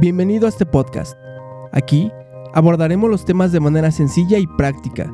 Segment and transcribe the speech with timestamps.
[0.00, 1.18] Bienvenido a este podcast.
[1.72, 2.12] Aquí
[2.54, 5.12] abordaremos los temas de manera sencilla y práctica,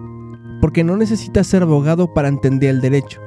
[0.60, 3.18] porque no necesitas ser abogado para entender el derecho.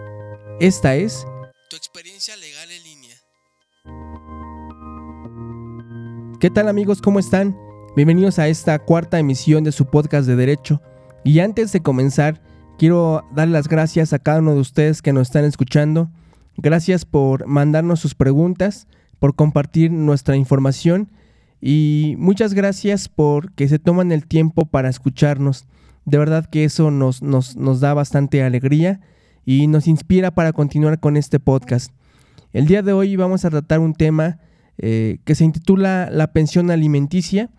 [0.59, 1.25] Esta es
[1.67, 3.15] tu experiencia legal en línea.
[6.39, 7.01] ¿Qué tal amigos?
[7.01, 7.57] ¿Cómo están?
[7.95, 10.79] Bienvenidos a esta cuarta emisión de su podcast de derecho.
[11.23, 12.39] Y antes de comenzar,
[12.77, 16.11] quiero dar las gracias a cada uno de ustedes que nos están escuchando.
[16.57, 21.09] Gracias por mandarnos sus preguntas, por compartir nuestra información
[21.61, 25.65] y muchas gracias por que se toman el tiempo para escucharnos.
[26.05, 29.01] De verdad que eso nos, nos, da bastante alegría
[29.45, 31.91] y nos inspira para continuar con este podcast.
[32.53, 34.39] El día de hoy vamos a tratar un tema
[34.77, 37.49] eh, que se intitula la pensión alimenticia.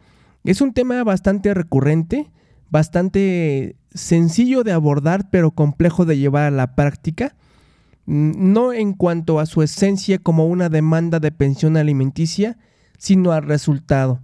[0.45, 2.31] Es un tema bastante recurrente,
[2.71, 7.35] bastante sencillo de abordar, pero complejo de llevar a la práctica.
[8.07, 12.57] Mm, no en cuanto a su esencia como una demanda de pensión alimenticia,
[12.99, 14.21] sino al resultado.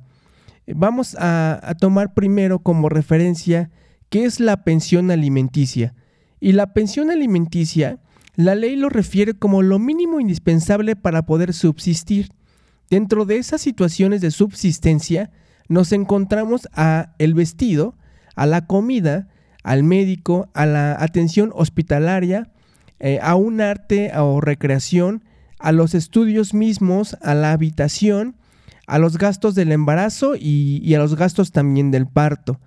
[0.66, 3.71] Vamos a, tomar primero como referencia
[4.09, 5.95] qué es la pensión alimenticia.
[6.40, 7.98] Y la pensión alimenticia,
[8.37, 12.30] la ley lo refiere como lo mínimo indispensable para poder subsistir.
[12.90, 15.30] Dentro de esas situaciones de subsistencia,
[15.68, 17.96] nos encontramos a el vestido,
[18.37, 19.29] a la comida,
[19.63, 22.51] al médico, a la atención hospitalaria,
[23.01, 25.24] eh, a un arte o recreación,
[25.59, 28.37] a los estudios mismos, a la habitación,
[28.87, 32.60] a los gastos del embarazo y, a los gastos también del parto.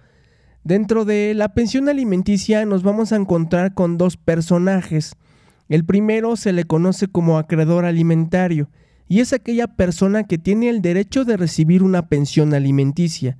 [0.63, 5.15] Dentro de la pensión alimenticia nos vamos a encontrar con dos personajes.
[5.69, 8.69] El primero se le conoce como acreedor alimentario
[9.07, 13.37] y es aquella persona que tiene el derecho de recibir una pensión alimenticia.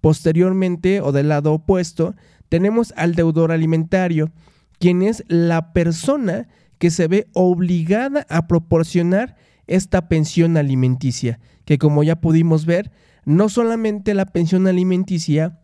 [0.00, 2.14] Posteriormente, o del lado opuesto,
[2.48, 4.30] tenemos al deudor alimentario,
[4.78, 9.36] quien es la persona que se ve obligada a proporcionar
[9.68, 12.90] esta pensión alimenticia, que como ya pudimos ver,
[13.24, 15.58] no solamente la pensión alimenticia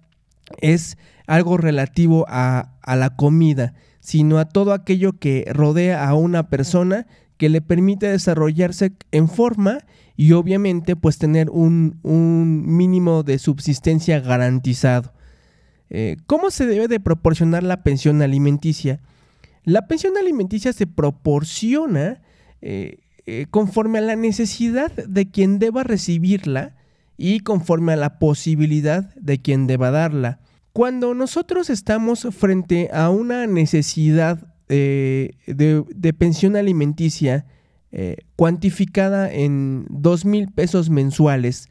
[0.61, 7.07] es algo relativo a, la comida, sino a todo aquello que rodea a una persona
[7.39, 9.79] que le permite desarrollarse en forma
[10.17, 15.13] y obviamente pues tener un, mínimo de subsistencia garantizado.
[15.91, 19.01] Eh, ¿Cómo se debe de proporcionar la pensión alimenticia?
[19.65, 22.21] La pensión alimenticia se proporciona
[22.61, 26.77] eh, eh, conforme a la necesidad de quien deba recibirla
[27.17, 30.41] y conforme a la posibilidad de quien deba darla.
[30.73, 37.47] Cuando nosotros estamos frente a una necesidad eh, de, pensión alimenticia
[37.93, 41.69] eh, cuantificada en dos mil pesos mensuales,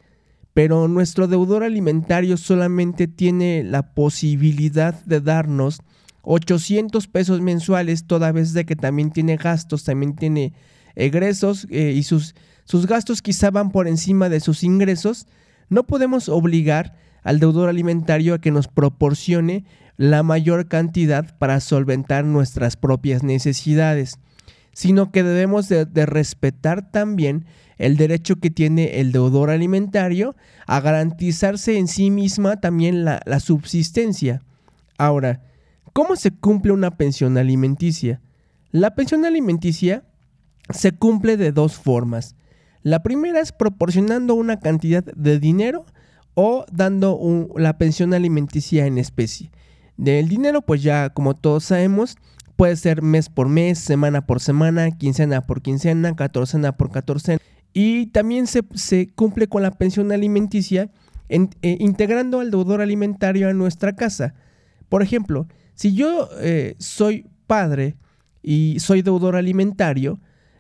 [0.54, 5.82] pero nuestro deudor alimentario solamente tiene la posibilidad de darnos
[6.22, 10.54] 800 pesos mensuales, toda vez de que también tiene gastos, también tiene
[10.96, 15.28] egresos eh, y sus, sus gastos quizá van por encima de sus ingresos,
[15.70, 19.66] no podemos obligar al deudor alimentario a que nos proporcione
[19.98, 24.20] la mayor cantidad para solventar nuestras propias necesidades,
[24.74, 27.46] sino que debemos de, respetar también
[27.78, 30.36] el derecho que tiene el deudor alimentario
[30.68, 34.42] a garantizarse en sí misma también la, la subsistencia.
[34.98, 35.42] Ahora,
[35.92, 38.22] ¿cómo se cumple una pensión alimenticia?
[38.72, 40.04] La pensión alimenticia
[40.70, 42.36] se cumple de dos formas.
[42.82, 45.86] La primera es proporcionando una cantidad de dinero
[46.34, 47.20] o dando
[47.56, 49.52] la pensión alimenticia en especie.
[49.98, 52.18] Del dinero, pues ya como todos sabemos,
[52.56, 57.40] puede ser mes por mes, semana por semana, quincena por quincena, catorcena por catorcena.
[57.74, 58.64] Y también se,
[59.16, 60.92] cumple con la pensión alimenticia
[61.30, 64.36] eh, integrando al deudor alimentario a nuestra casa.
[64.90, 67.96] Por ejemplo, si yo eh, soy padre
[68.44, 70.20] y soy deudor alimentario,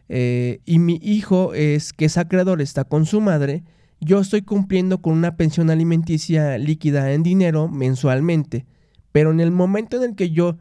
[0.09, 3.63] eh, y mi hijo es que es acreedor, está con su madre,
[3.99, 8.65] yo estoy cumpliendo con una pensión alimenticia líquida en dinero mensualmente.
[9.11, 10.57] Pero en el momento en el que yo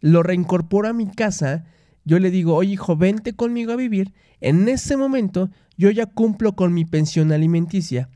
[0.00, 1.64] lo reincorporo a mi casa,
[2.04, 4.12] yo le digo, oye hijo, vente conmigo a vivir.
[4.40, 8.08] En ese momento yo ya cumplo con mi pensión alimenticia.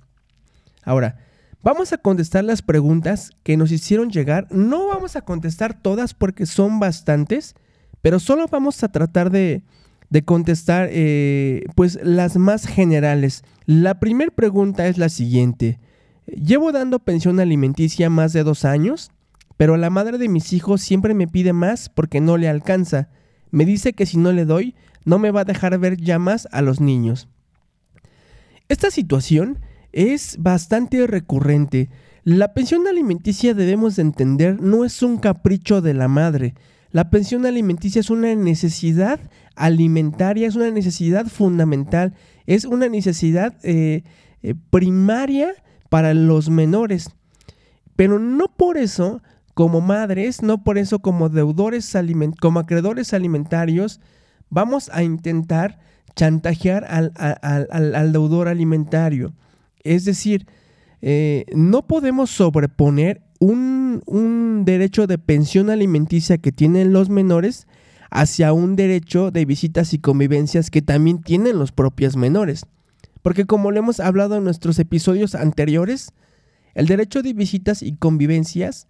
[0.82, 1.18] Ahora,
[1.62, 4.48] vamos a contestar las preguntas que nos hicieron llegar.
[4.50, 7.54] No vamos a contestar todas porque son bastantes,
[8.02, 9.62] pero solo vamos a tratar de,
[10.10, 13.44] de contestar eh, pues las más generales.
[13.64, 15.78] La primera pregunta es la siguiente.
[16.26, 19.10] Llevo dando pensión alimenticia más de dos años,
[19.56, 23.08] pero la madre de mis hijos siempre me pide más porque no le alcanza.
[23.50, 24.74] Me dice que si no le doy,
[25.04, 27.28] no me va a dejar ver ya más a los niños.
[28.68, 29.60] Esta situación
[29.92, 31.88] es bastante recurrente.
[32.24, 36.54] La pensión alimenticia debemos entender no es un capricho de la madre,
[36.96, 39.20] la pensión alimenticia es una necesidad
[39.54, 42.14] alimentaria, es una necesidad fundamental,
[42.46, 44.02] es una necesidad eh,
[44.42, 45.52] eh, primaria
[45.90, 47.10] para los menores.
[47.96, 49.22] Pero no por eso,
[49.52, 51.94] como madres, no por eso como deudores,
[52.40, 54.00] como acreedores alimentarios,
[54.48, 55.78] vamos a intentar
[56.14, 59.34] chantajear al, deudor alimentario.
[59.84, 60.46] Es decir,
[61.02, 67.66] eh, no podemos sobreponer un, un, derecho de pensión alimenticia que tienen los menores
[68.10, 72.66] hacia un derecho de visitas y convivencias que también tienen los propios menores.
[73.22, 76.12] Porque como lo hemos hablado en nuestros episodios anteriores,
[76.74, 78.86] el derecho de visitas y convivencias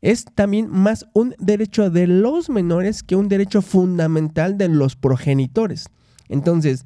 [0.00, 5.88] es también más un derecho de los menores que un derecho fundamental de los progenitores.
[6.28, 6.84] Entonces,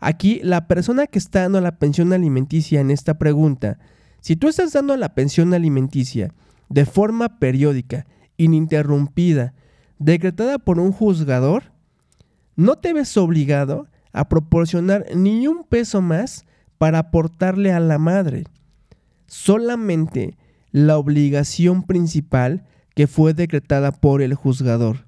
[0.00, 3.78] aquí la persona que está dando la pensión alimenticia en esta pregunta,
[4.20, 6.34] si tú estás dando la pensión alimenticia
[6.72, 8.06] de forma periódica,
[8.38, 9.52] ininterrumpida,
[9.98, 11.64] decretada por un juzgador,
[12.56, 16.46] no te ves obligado a proporcionar ni un peso más
[16.78, 18.44] para aportarle a la madre.
[19.26, 20.38] Solamente
[20.70, 22.64] la obligación principal
[22.94, 25.06] que fue decretada por el juzgador.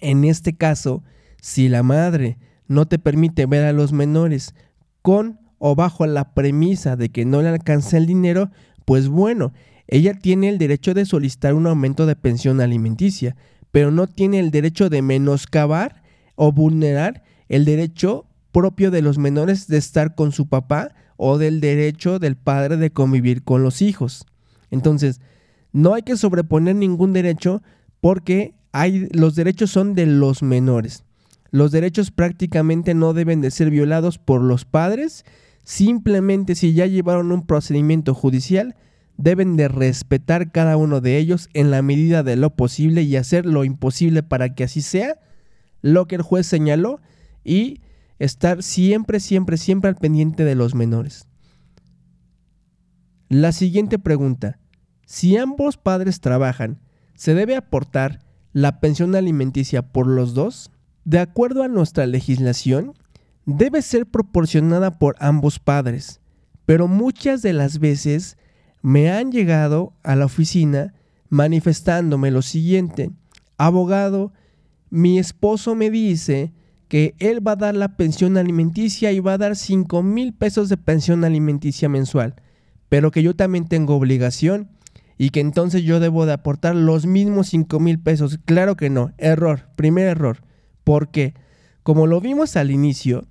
[0.00, 1.02] En este caso,
[1.40, 2.38] si la madre
[2.68, 4.54] no te permite ver a los menores
[5.02, 8.50] con o bajo la premisa de que no le alcanza el dinero,
[8.84, 9.52] pues bueno,
[9.88, 13.36] ella tiene el derecho de solicitar un aumento de pensión alimenticia,
[13.70, 16.02] pero no tiene el derecho de menoscabar
[16.34, 21.60] o vulnerar el derecho propio de los menores de estar con su papá o del
[21.60, 24.26] derecho del padre de convivir con los hijos.
[24.70, 25.20] Entonces,
[25.72, 27.62] no hay que sobreponer ningún derecho
[28.00, 31.04] porque hay, los derechos son de los menores.
[31.50, 35.24] Los derechos prácticamente no deben de ser violados por los padres,
[35.64, 38.74] simplemente si ya llevaron un procedimiento judicial,
[39.16, 43.46] deben de respetar cada uno de ellos en la medida de lo posible y hacer
[43.46, 45.20] lo imposible para que así sea,
[45.82, 47.00] lo que el juez señaló,
[47.44, 47.80] y
[48.18, 51.28] estar siempre, siempre, siempre al pendiente de los menores.
[53.28, 54.58] La siguiente pregunta.
[55.04, 56.80] Si ambos padres trabajan,
[57.14, 60.72] ¿se debe aportar la pensión alimenticia por los dos?
[61.04, 62.94] De acuerdo a nuestra legislación,
[63.44, 66.20] debe ser proporcionada por ambos padres,
[66.64, 68.36] pero muchas de las veces
[68.82, 70.94] me han llegado a la oficina
[71.28, 73.10] manifestándome lo siguiente,
[73.58, 74.32] abogado,
[74.90, 76.52] mi esposo me dice
[76.88, 80.68] que él va a dar la pensión alimenticia y va a dar 5 mil pesos
[80.68, 82.36] de pensión alimenticia mensual,
[82.88, 84.70] pero que yo también tengo obligación
[85.18, 88.38] y que entonces yo debo de aportar los mismos 5 mil pesos.
[88.44, 90.42] Claro que no, error, primer error.
[90.84, 91.34] porque
[91.82, 93.26] Como lo vimos al inicio,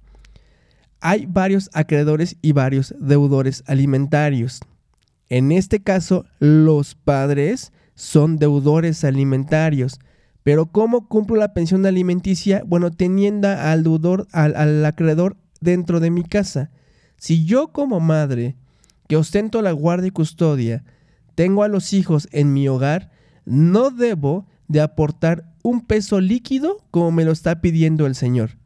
[0.99, 4.59] hay varios acreedores y varios deudores alimentarios.
[5.29, 9.99] En este caso, los padres son deudores alimentarios.
[10.43, 12.63] Pero ¿cómo cumplo la pensión alimenticia?
[12.67, 16.69] Bueno, teniendo al deudor, al, acreedor dentro de mi casa.
[17.17, 18.55] Si yo como madre,
[19.07, 20.83] que ostento la guardia y custodia,
[21.33, 23.11] tengo a los hijos en mi hogar,
[23.45, 28.57] no debo de aportar un peso líquido como me lo está pidiendo el Señor.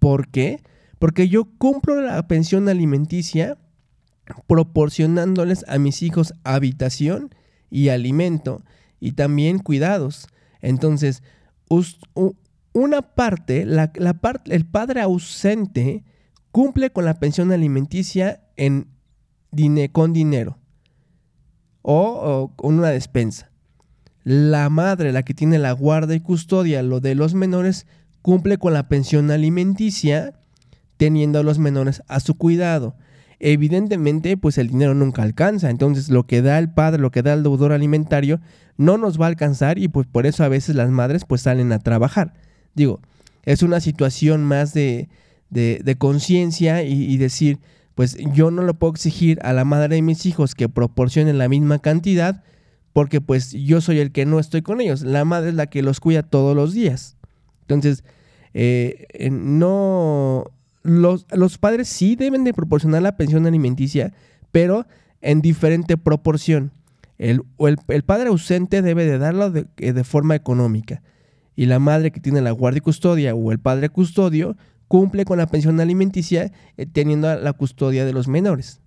[0.00, 0.60] ¿Por qué?
[0.98, 3.56] Porque yo cumplo la pensión alimenticia
[4.46, 7.34] proporcionándoles a mis hijos habitación
[7.70, 8.62] y alimento
[9.00, 10.26] y también cuidados.
[10.60, 11.22] Entonces,
[12.72, 16.04] una parte, la, parte, el padre ausente
[16.50, 18.88] cumple con la pensión alimenticia en
[19.92, 20.58] con dinero
[21.82, 23.50] o, con una despensa.
[24.22, 27.86] La madre, la que tiene la guarda y custodia, lo de los menores,
[28.22, 30.34] cumple con la pensión alimenticia
[30.96, 32.96] teniendo a los menores a su cuidado.
[33.42, 37.32] Evidentemente, pues el dinero nunca alcanza, entonces lo que da el padre, lo que da
[37.32, 38.38] el deudor alimentario,
[38.76, 41.72] no nos va a alcanzar y pues por eso a veces las madres pues salen
[41.72, 42.34] a trabajar.
[42.74, 43.00] Digo,
[43.44, 45.08] es una situación más de,
[45.48, 47.58] de, conciencia y, decir,
[47.94, 51.48] pues yo no lo puedo exigir a la madre de mis hijos que proporcionen la
[51.48, 52.42] misma cantidad
[52.92, 55.02] porque pues yo soy el que no estoy con ellos.
[55.02, 57.16] La madre es la que los cuida todos los días.
[57.62, 58.04] Entonces,
[58.52, 60.44] eh, no,
[60.82, 64.12] los, padres sí deben de proporcionar la pensión alimenticia,
[64.50, 64.86] pero
[65.20, 66.72] en diferente proporción.
[67.18, 67.42] El,
[67.88, 71.02] el, padre ausente debe de darlo de, eh, de, forma económica.
[71.54, 74.56] Y la madre que tiene la guardia y custodia o el padre custodio
[74.88, 78.80] cumple con la pensión alimenticia eh, teniendo la custodia de los menores.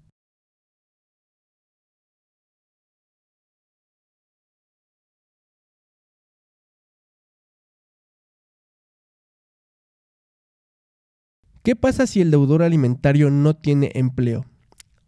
[11.63, 14.45] ¿Qué pasa si el deudor alimentario no tiene empleo?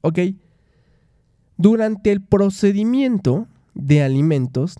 [0.02, 0.20] Ok.
[1.58, 4.78] Durante el procedimiento de alimentos,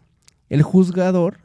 [0.50, 1.40] el juzgador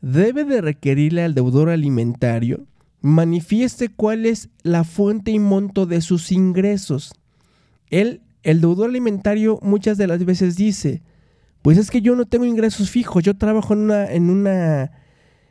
[0.00, 2.66] debe de requerirle al deudor alimentario
[3.00, 7.12] manifieste cuál es la fuente y monto de sus ingresos.
[7.90, 11.02] El deudor alimentario muchas de las veces dice,
[11.62, 14.90] pues es que yo no tengo ingresos fijos, yo trabajo en una, en una,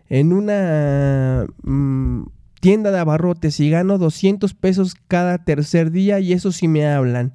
[0.10, 2.24] en una mm,
[2.68, 7.32] tienda de abarrotes y gano 200 pesos cada tercer día y eso sí me hablan.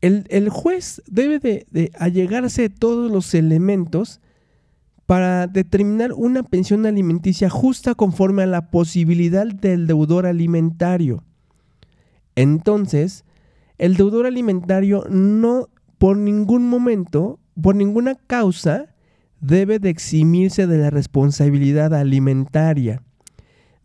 [0.00, 4.20] El, juez debe de, de allegarse todos los elementos
[5.06, 11.22] para determinar una pensión alimenticia justa conforme a la posibilidad del deudor alimentario.
[12.34, 13.24] Entonces,
[13.78, 18.96] el deudor alimentario no por ningún momento, por ninguna causa,
[19.40, 23.05] debe de eximirse de la responsabilidad alimentaria.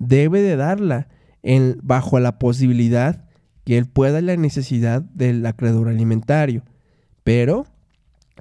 [0.02, 1.08] Debe de darla
[1.44, 3.24] en, bajo la posibilidad
[3.64, 6.64] que él pueda la necesidad del acreedor alimentario.
[7.24, 7.68] Pero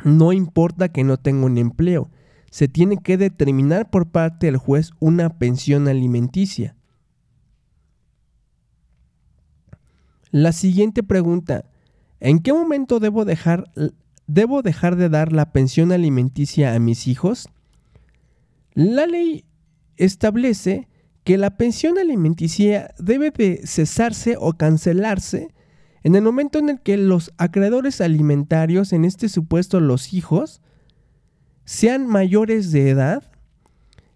[0.02, 2.10] no importa que no tenga un empleo,
[2.50, 6.76] se tiene que determinar por parte del juez una pensión alimenticia.
[10.30, 11.66] La siguiente pregunta,
[12.20, 13.70] ¿en qué momento debo dejar,
[14.26, 17.50] debo dejar de dar la pensión alimenticia a mis hijos?
[18.72, 19.44] La ley
[19.96, 20.88] establece
[21.24, 25.54] que la pensión alimenticia debe de cesarse o cancelarse
[26.02, 30.62] en el momento en el que los acreedores alimentarios, en este supuesto los hijos,
[31.64, 33.30] sean mayores de edad,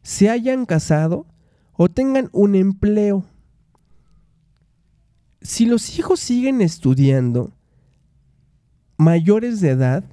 [0.03, 1.27] se hayan casado
[1.75, 3.27] o tengan un empleo
[5.45, 7.53] si los hijos siguen estudiando
[8.97, 10.05] mayores de edad,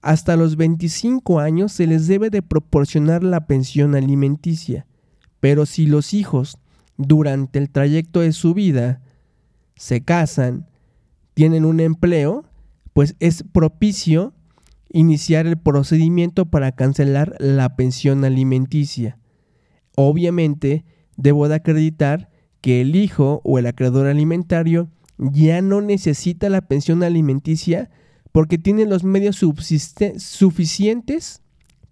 [0.00, 4.86] hasta los 25 años se les debe de proporcionar la pensión alimenticia.
[5.40, 6.58] Pero si los hijos
[6.96, 9.02] durante el trayecto de su vida
[9.76, 10.66] se casan,
[11.34, 12.44] tienen un empleo,
[12.92, 14.34] pues es propicio
[14.90, 19.18] iniciar el procedimiento para cancelar la pensión alimenticia.
[19.94, 20.84] Obviamente,
[21.16, 22.30] debo de acreditar
[22.60, 27.90] que el hijo o el acreedor alimentario ya no necesita la pensión alimenticia
[28.32, 31.42] porque tiene los medios suficientes,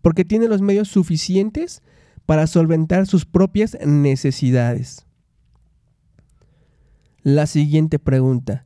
[0.03, 1.83] porque tiene los medios suficientes
[2.27, 5.07] para solventar sus propias necesidades.
[7.23, 8.65] La siguiente pregunta.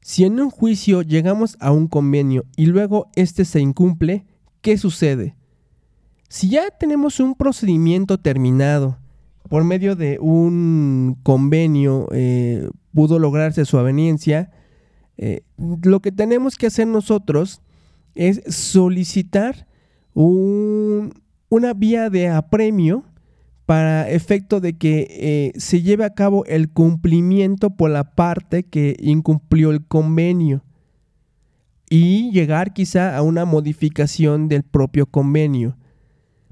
[0.00, 4.26] Si en un juicio llegamos a un convenio y luego este se incumple,
[4.60, 5.36] ¿qué sucede?
[6.28, 8.98] Si ya tenemos un procedimiento terminado
[9.48, 14.50] por medio de un convenio eh, pudo lograrse su aveniencia,
[15.18, 15.42] eh,
[15.82, 17.60] lo que tenemos que hacer nosotros
[18.14, 19.66] es solicitar
[21.52, 23.04] una vía de apremio
[23.66, 28.96] para efecto de que eh, se lleve a cabo el cumplimiento por la parte que
[28.98, 30.64] incumplió el convenio
[31.90, 35.76] y llegar quizá a una modificación del propio convenio.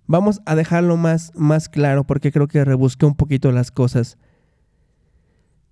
[0.07, 4.19] Vamos a dejarlo más, más claro porque creo que rebusqué un poquito las cosas.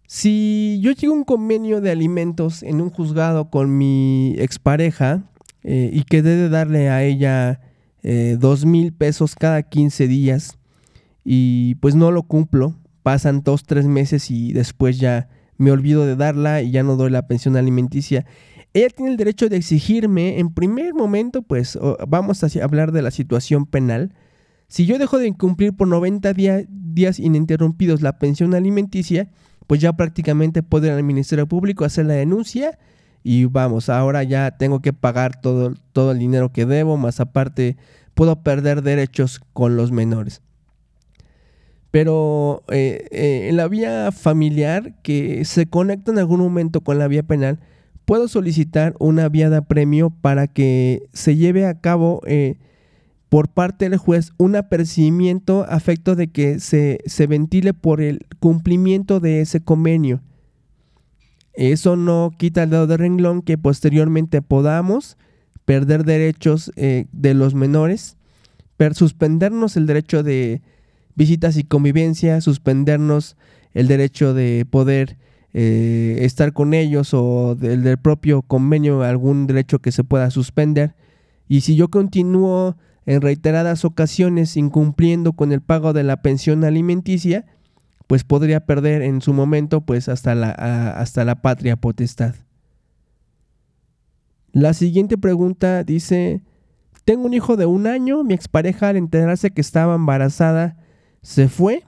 [0.07, 5.25] Si yo llego a un convenio de alimentos en un juzgado con mi expareja
[5.65, 7.61] eh, y quedé de darle a ella
[8.03, 10.59] dos mil pesos cada 15 días
[11.25, 16.17] y pues no lo cumplo, pasan dos, tres meses y después ya me olvido de
[16.17, 18.25] darla y ya no doy la pensión alimenticia.
[18.75, 23.11] Ella tiene el derecho de exigirme, en primer momento, pues vamos a hablar de la
[23.11, 24.15] situación penal,
[24.69, 29.31] si yo dejo de incumplir por 90 días ininterrumpidos la pensión alimenticia,
[29.67, 32.79] pues ya prácticamente puedo ir al Ministerio Público hacer la denuncia
[33.23, 37.77] y vamos, ahora ya tengo que pagar todo, todo el dinero que debo, más aparte
[38.15, 40.43] puedo perder derechos con los menores.
[41.91, 47.09] Pero eh, eh, en la vía familiar que se conecta en algún momento con la
[47.09, 47.61] vía penal,
[48.05, 52.57] puedo solicitar una vía de apremio para que se lleve a cabo eh,
[53.29, 59.21] por parte del juez un apercibimiento a efecto de que se, ventile por el cumplimiento
[59.21, 60.23] de ese convenio.
[61.59, 65.17] Eso no quita el dedo de renglón que posteriormente podamos
[65.65, 68.17] perder derechos eh, de los menores,
[68.93, 70.63] suspendernos el derecho de
[71.17, 73.37] visitas y convivencia, suspendernos
[73.75, 75.19] el derecho de poder
[75.53, 80.95] eh, estar con ellos o del, del propio convenio algún derecho que se pueda suspender.
[81.49, 87.47] Y si yo continúo en reiteradas ocasiones incumpliendo con el pago de la pensión alimenticia,
[88.09, 92.35] pues podría perder en su momento pues hasta la, hasta la patria potestad.
[94.51, 96.43] La siguiente pregunta dice,
[97.05, 100.79] tengo un hijo de un año, mi expareja al enterarse que estaba embarazada
[101.23, 101.85] se fue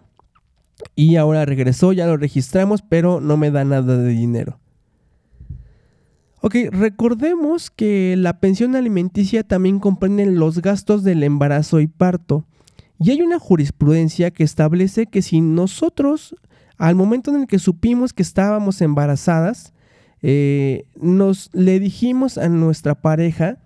[0.94, 4.60] y ahora regresó, ya lo registramos, pero no me da nada de dinero.
[6.42, 12.44] Ok, recordemos que la pensión alimenticia también comprende los gastos del embarazo y parto.
[13.02, 16.36] Y hay una jurisprudencia que establece que si nosotros,
[16.76, 19.72] al momento en el que supimos que estábamos embarazadas,
[20.20, 23.56] eh, nos le dijimos a nuestra pareja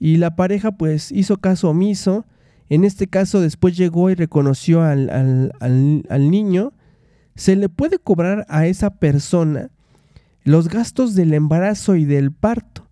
[0.00, 2.26] y la pareja pues hizo caso omiso.
[2.70, 6.72] En este caso después llegó y reconoció al, al niño.
[7.36, 9.70] Se le puede cobrar a esa persona
[10.42, 12.88] los gastos del embarazo y del parto.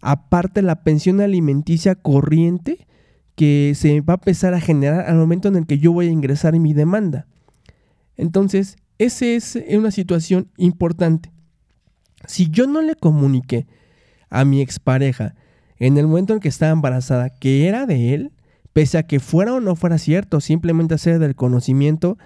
[0.00, 2.86] Aparte la pensión alimenticia corriente
[3.34, 6.12] que se va a empezar a generar al momento en el que yo voy a
[6.12, 7.26] ingresar en mi demanda.
[8.16, 11.32] Entonces, esa es una situación importante.
[12.26, 13.66] Si yo no le comuniqué
[14.30, 15.34] a mi expareja
[15.78, 18.32] en el momento en que estaba embarazada que era de él,
[18.72, 22.18] pese a que fuera o no fuera cierto, simplemente hacer del conocimiento,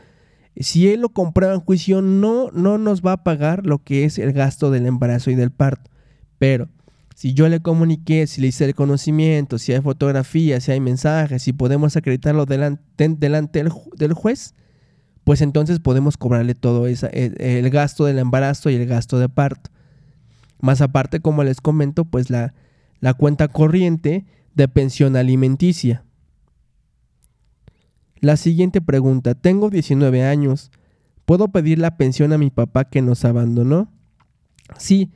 [0.56, 4.18] si él lo comprueba en juicio, no, no nos va a pagar lo que es
[4.18, 5.90] el gasto del embarazo y del parto.
[6.38, 6.68] Pero
[7.18, 11.42] si yo le comuniqué, si le hice el conocimiento, si hay fotografías, si hay mensajes,
[11.42, 14.54] si podemos acreditarlo delante, del, juez,
[15.24, 19.28] pues entonces podemos cobrarle todo esa, el, el, gasto del embarazo y el gasto de
[19.28, 19.68] parto.
[20.60, 22.54] Más aparte, como les comento, pues la,
[23.00, 26.04] la cuenta corriente de pensión alimenticia.
[28.20, 30.70] La siguiente pregunta, tengo 19 años,
[31.24, 33.92] ¿puedo pedir la pensión a mi papá que nos abandonó?
[34.78, 35.10] Sí,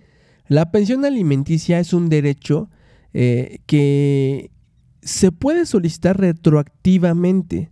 [0.52, 2.68] la pensión alimenticia es un derecho
[3.14, 4.50] eh, que
[5.00, 7.71] se puede solicitar retroactivamente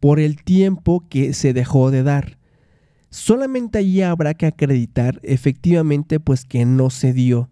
[0.00, 2.38] por el tiempo que se dejó de dar.
[3.10, 7.50] Solamente allí habrá que acreditar efectivamente pues que no se dio.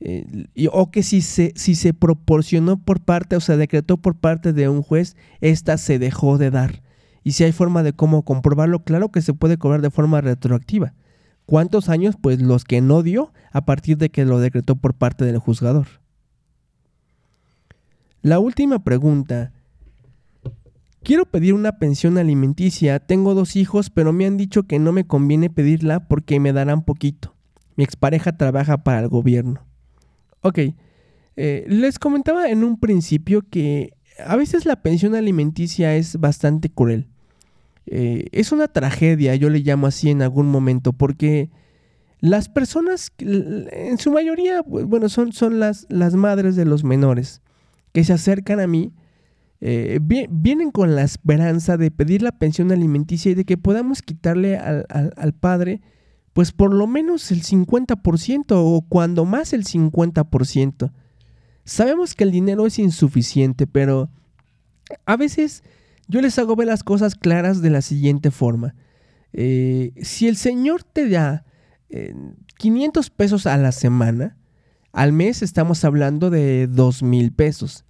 [0.00, 4.54] Eh, o que si se, si se proporcionó por parte o se decretó por parte
[4.54, 6.82] de un juez, esta se dejó de dar.
[7.24, 10.94] Y si hay forma de cómo comprobarlo, claro que se puede cobrar de forma retroactiva.
[11.52, 12.16] ¿Cuántos años?
[12.18, 15.86] Pues los que no dio a partir de que lo decretó por parte del juzgador.
[18.22, 19.52] La última pregunta.
[21.02, 25.06] Quiero pedir una pensión alimenticia, tengo dos hijos, pero me han dicho que no me
[25.06, 27.34] conviene pedirla porque me darán poquito.
[27.76, 29.62] Mi expareja trabaja para el gobierno.
[30.40, 30.58] Ok,
[31.36, 33.92] eh, les comentaba en un principio que
[34.24, 37.11] a veces la pensión alimenticia es bastante cruel.
[37.86, 41.50] Eh, es una tragedia, yo le llamo así en algún momento, porque
[42.20, 47.42] las personas, en su mayoría, bueno, son, son las, las madres de los menores
[47.92, 48.92] que se acercan a mí,
[49.60, 54.56] eh, vienen con la esperanza de pedir la pensión alimenticia y de que podamos quitarle
[54.56, 55.80] al, al padre
[56.32, 60.92] pues por lo menos el 50% o cuando más el 50%.
[61.64, 64.10] Sabemos que el dinero es insuficiente, pero
[65.04, 65.62] a veces
[66.08, 68.74] yo les hago ver las cosas claras de la siguiente forma.
[69.32, 71.44] Eh, si el Señor te da
[72.58, 74.36] 500 eh, pesos a la semana,
[74.92, 77.84] al mes estamos hablando de 2 mil pesos.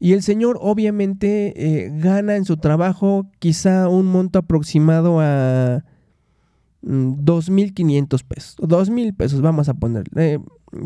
[0.00, 5.84] Y el Señor obviamente eh, gana en su trabajo quizá un monto aproximado a
[6.82, 8.56] 2.500 mm, pesos.
[8.58, 10.08] 2.000 pesos, vamos a poner.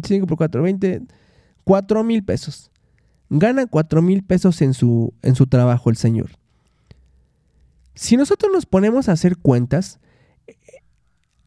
[0.03, 1.03] 5 por 4, 20.
[1.65, 2.71] 4.000 pesos.
[3.29, 6.31] Gana 4.000 pesos en su, en su trabajo el señor.
[7.95, 10.01] Si nosotros nos ponemos a hacer cuentas,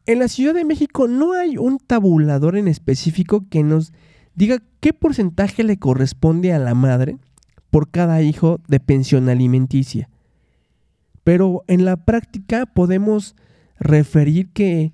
[0.06, 3.92] en la Ciudad de México no hay un tabulador en específico que nos
[4.34, 7.18] diga qué porcentaje le corresponde a la madre
[7.70, 10.08] por cada hijo de pensión alimenticia.
[11.24, 13.34] Pero en la práctica podemos
[13.80, 14.92] referir que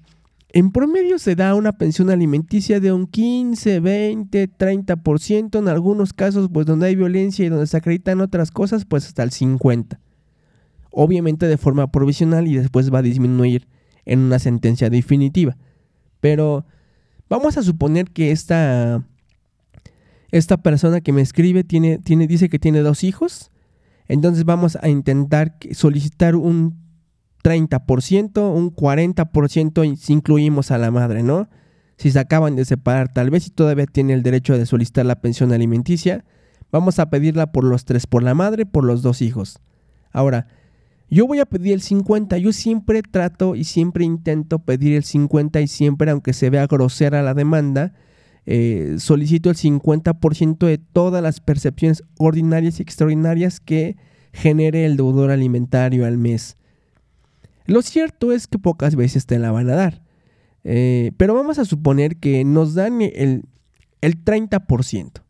[0.49, 6.49] en promedio se da una pensión alimenticia de un 15, 20, 30%, en algunos casos
[6.51, 10.01] pues donde hay violencia y donde se acreditan otras cosas pues hasta el 50.
[10.93, 13.67] Obviamente de forma provisional y después va a disminuir
[14.05, 15.57] en una sentencia definitiva.
[16.21, 16.65] Pero
[17.29, 19.03] vamos a suponer que esta,
[20.31, 23.51] esta persona que me escribe tiene, tiene, dice que tiene dos hijos.
[24.07, 26.83] Entonces vamos a intentar solicitar un
[27.43, 31.49] 30%, un 40% si incluimos a la madre, ¿no?
[31.97, 35.21] Si se acaban de separar, tal vez si todavía tiene el derecho de solicitar la
[35.21, 36.25] pensión alimenticia,
[36.71, 39.61] vamos a pedirla por los tres, por la madre, por los dos hijos.
[40.13, 40.47] Ahora,
[41.13, 45.61] yo voy a pedir el 50, yo siempre trato y siempre intento pedir el 50
[45.61, 47.93] y siempre, aunque se vea grosera la demanda,
[48.47, 53.97] eh, solicito el 50% de todas las percepciones ordinarias y extraordinarias que
[54.33, 56.57] genere el deudor alimentario al mes.
[57.67, 60.03] Lo cierto es que pocas veces te la van a dar.
[60.65, 63.45] Eh, pero vamos a suponer que nos dan el,
[64.01, 65.23] 30%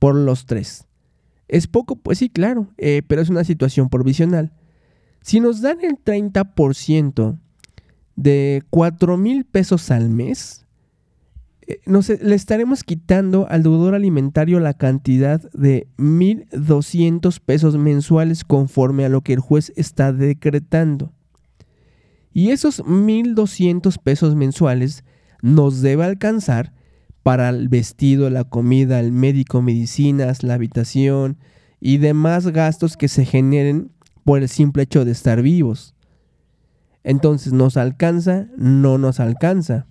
[0.00, 0.88] por los tres.
[1.46, 1.94] ¿Es poco?
[1.94, 4.52] Pues sí, claro, eh, pero es una situación provisional.
[5.26, 7.36] Si nos dan el 30%
[8.14, 10.66] de 4 mil pesos al mes,
[11.66, 11.80] eh,
[12.22, 19.22] le estaremos quitando al deudor alimentario la cantidad de 1.200 pesos mensuales conforme a lo
[19.22, 21.12] que el juez está decretando.
[22.32, 25.02] Y esos 1.200 pesos mensuales
[25.42, 26.72] nos debe alcanzar
[27.24, 31.36] para el vestido, la comida, el médico, medicinas, la habitación
[31.80, 33.90] y demás gastos que se generen
[34.26, 35.94] por el simple hecho de estar vivos.
[37.04, 38.48] Entonces, ¿nos alcanza?
[38.56, 39.86] No nos alcanza.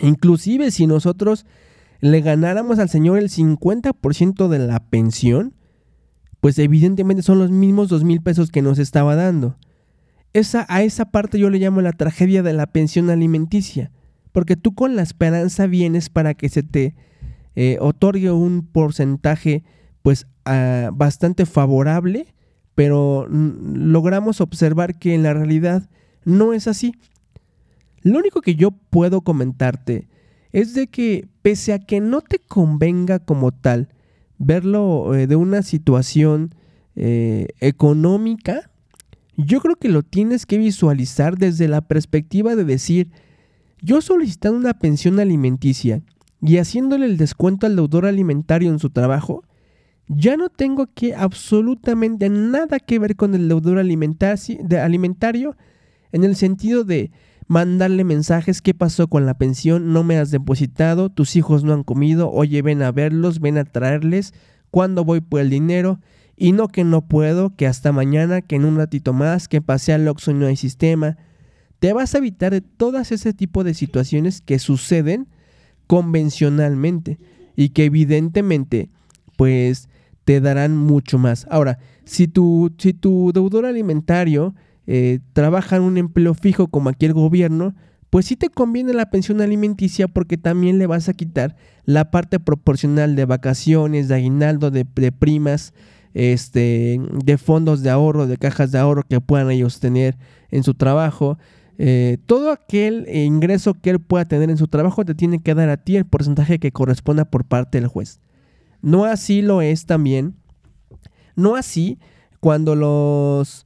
[0.00, 1.44] Inclusive si nosotros
[2.00, 5.52] le ganáramos al Señor el 50% de la pensión,
[6.40, 9.58] pues evidentemente son los mismos dos mil pesos que nos estaba dando.
[10.32, 13.92] Esa, a esa parte yo le llamo la tragedia de la pensión alimenticia,
[14.32, 16.94] porque tú con la esperanza vienes para que se te
[17.56, 19.64] eh, otorgue un porcentaje
[20.00, 22.33] pues ah, bastante favorable,
[22.74, 25.88] pero logramos observar que en la realidad
[26.24, 26.94] no es así.
[28.02, 30.08] Lo único que yo puedo comentarte
[30.52, 33.88] es de que pese a que no te convenga como tal
[34.38, 36.54] verlo eh, de una situación
[36.96, 38.70] eh, económica,
[39.36, 43.10] yo creo que lo tienes que visualizar desde la perspectiva de decir,
[43.82, 46.02] yo solicitando una pensión alimenticia
[46.40, 49.42] y haciéndole el descuento al deudor alimentario en su trabajo,
[50.08, 55.56] ya no tengo que absolutamente nada que ver con el deudor alimentario
[56.12, 57.10] en el sentido de
[57.46, 59.92] mandarle mensajes, ¿qué pasó con la pensión?
[59.92, 63.64] No me has depositado, tus hijos no han comido, oye, ven a verlos, ven a
[63.64, 64.32] traerles,
[64.70, 66.00] ¿cuándo voy por el dinero?
[66.36, 69.92] Y no que no puedo, que hasta mañana, que en un ratito más, que pase
[69.92, 71.16] al Oxxo y no hay sistema.
[71.78, 75.28] Te vas a evitar de todas ese tipo de situaciones que suceden
[75.86, 77.18] convencionalmente
[77.56, 78.90] y que evidentemente
[79.36, 79.88] pues
[80.24, 81.46] te darán mucho más.
[81.50, 84.54] Ahora, si tu, si tu deudor alimentario
[84.86, 87.74] eh, trabaja en un empleo fijo como aquí el gobierno,
[88.10, 92.38] pues sí te conviene la pensión alimenticia porque también le vas a quitar la parte
[92.38, 95.74] proporcional de vacaciones, de aguinaldo, de, primas,
[96.12, 100.16] este, de fondos de ahorro, de cajas de ahorro que puedan ellos tener
[100.50, 101.38] en su trabajo.
[101.76, 105.68] Eh, todo aquel ingreso que él pueda tener en su trabajo te tiene que dar
[105.68, 108.20] a ti el porcentaje que corresponda por parte del juez.
[108.84, 110.36] No así lo es también.
[111.36, 111.98] No así
[112.38, 113.64] cuando los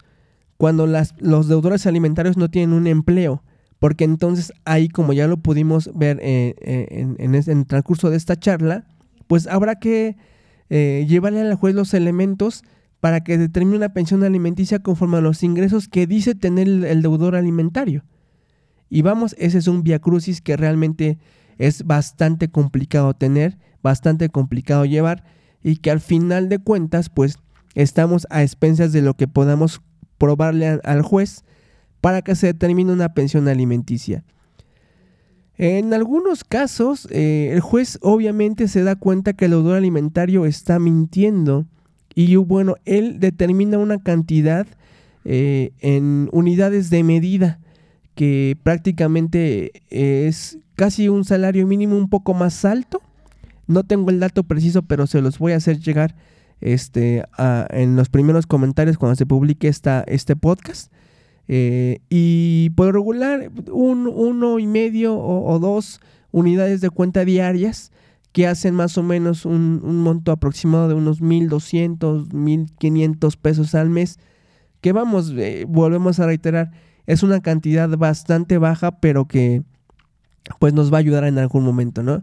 [0.56, 3.42] cuando los deudores alimentarios no tienen un empleo,
[3.78, 8.36] porque entonces ahí, como ya lo pudimos ver eh, eh, en, el transcurso de esta
[8.36, 8.84] charla,
[9.28, 10.16] pues habrá que
[10.70, 12.64] eh, llevarle al juez los elementos
[12.98, 17.36] para que determine una pensión alimenticia conforme a los ingresos que dice tener el, deudor
[17.36, 18.04] alimentario.
[18.90, 21.18] Y vamos, ese es un via crucis que realmente
[21.58, 25.24] es bastante complicado tener, bastante complicado llevar
[25.62, 27.38] y que al final de cuentas pues
[27.74, 29.80] estamos a expensas de lo que podamos
[30.18, 31.44] probarle al juez
[32.00, 34.24] para que se determine una pensión alimenticia.
[35.56, 40.78] En algunos casos, eh, el juez obviamente se da cuenta que el deudor alimentario está
[40.78, 41.66] mintiendo
[42.14, 44.66] y bueno, él determina una cantidad
[45.24, 47.58] eh, en unidades de medida
[48.14, 53.02] que prácticamente es casi un salario mínimo un poco más alto.
[53.68, 56.16] No tengo el dato preciso, pero se los voy a hacer llegar
[56.60, 57.24] este,
[57.70, 60.92] en los primeros comentarios cuando se publique esta, este podcast.
[61.48, 66.00] Eh, y por regular, un, uno y medio o, dos
[66.30, 67.90] unidades de cuenta diarias
[68.32, 74.18] que hacen más o menos un, monto aproximado de unos 1.200, 1.500 pesos al mes.
[74.80, 76.70] Que vamos, eh, volvemos a reiterar,
[77.06, 79.62] es una cantidad bastante baja, pero que
[80.58, 82.22] pues nos va a ayudar en algún momento, ¿no?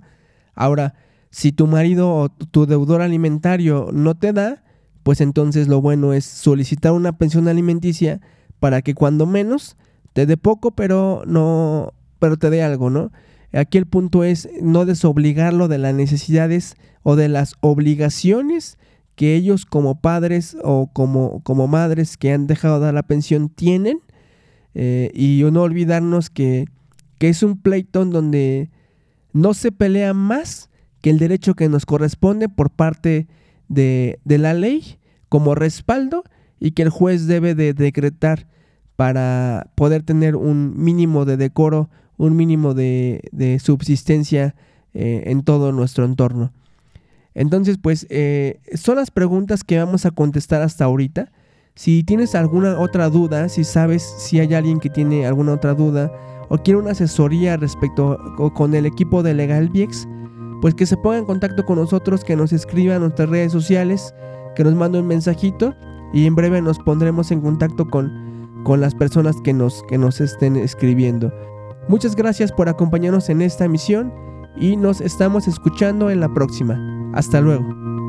[0.56, 0.96] Ahora,
[1.36, 4.64] si tu marido o tu deudor alimentario no te da,
[5.04, 8.22] pues entonces lo bueno es solicitar una pensión alimenticia
[8.62, 9.76] para que cuando menos
[10.14, 13.12] te dé poco, pero no, pero te dé algo, ¿no?
[13.52, 18.78] Aquí el punto es no desobligarlo de las necesidades o de las obligaciones
[19.16, 23.50] que ellos como padres o como, como madres que han dejado de dar la pensión
[23.50, 24.00] tienen
[24.74, 26.70] eh, y no olvidarnos que,
[27.18, 28.70] que es un pleito donde
[29.34, 30.70] no se pelea más
[31.06, 33.28] que el derecho que nos corresponde por parte
[33.68, 34.98] de, la ley
[35.30, 36.24] como respaldo
[36.60, 38.48] y que el juez debe de decretar
[38.96, 43.22] para poder tener un mínimo de decoro, un mínimo de,
[43.64, 44.56] subsistencia
[44.96, 46.52] eh, en todo nuestro entorno.
[47.36, 51.32] Entonces, pues eh, son las preguntas que vamos a contestar hasta ahorita.
[51.76, 56.12] Si tienes alguna otra duda, si sabes si hay alguien que tiene alguna otra duda
[56.50, 58.18] o quiere una asesoría respecto
[58.56, 60.08] con el equipo de Legal Viex,
[60.62, 64.14] pues que se ponga en contacto con nosotros, que nos escriban en nuestras redes sociales,
[64.56, 65.76] que nos mande un mensajito
[66.14, 70.22] y en breve nos pondremos en contacto con, con las personas que nos, que nos
[70.22, 71.32] estén escribiendo.
[71.88, 74.12] Muchas gracias por acompañarnos en esta emisión
[74.56, 76.80] y nos estamos escuchando en la próxima.
[77.14, 78.05] Hasta luego.